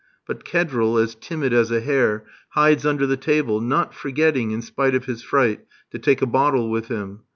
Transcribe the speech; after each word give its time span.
But 0.25 0.43
Kedril, 0.43 0.97
as 0.97 1.13
timid 1.13 1.53
as 1.53 1.69
a 1.69 1.79
hare, 1.79 2.23
hides 2.53 2.87
under 2.87 3.05
the 3.05 3.15
table, 3.17 3.61
not 3.61 3.93
forgetting, 3.93 4.49
in 4.49 4.63
spite 4.63 4.95
of 4.95 5.05
his 5.05 5.21
fright, 5.21 5.63
to 5.91 5.99
take 5.99 6.23
a 6.23 6.25
bottle 6.25 6.71
with 6.71 6.87
him. 6.87 7.19